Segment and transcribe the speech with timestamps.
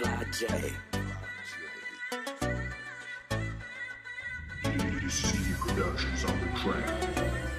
[0.00, 0.72] Fly J.
[5.60, 7.49] Productions on the track.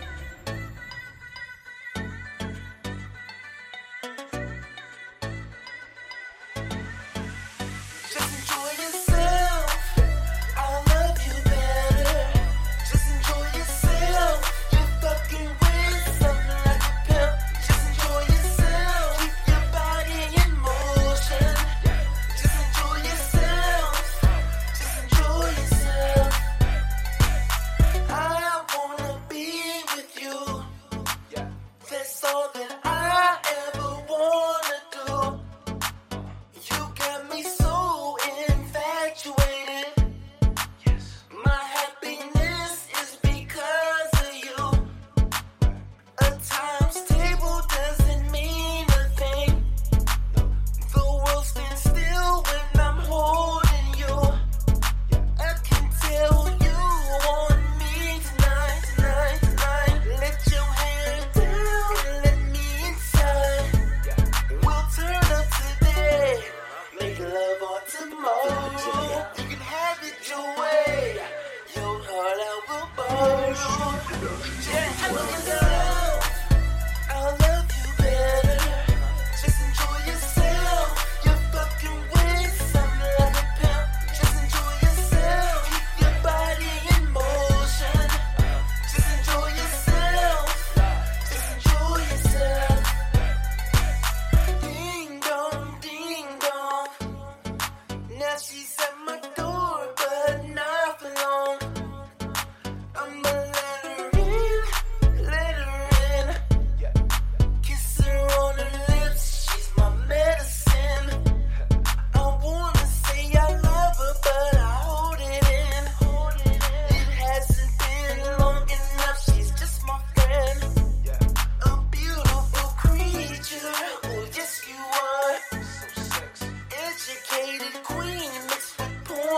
[73.62, 74.91] Yeah.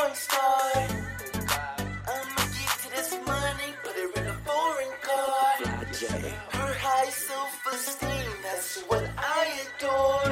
[0.03, 0.87] porn star.
[2.13, 5.53] I'ma get to this money, put her in a foreign car.
[6.51, 10.22] Her high self-esteem, that's what I adore.